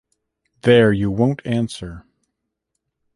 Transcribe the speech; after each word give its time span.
There, 0.63 0.91
you 0.91 1.11
won’t 1.11 1.43
answer. 1.45 2.05